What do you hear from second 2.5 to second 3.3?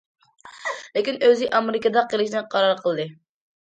قارار قىلدى.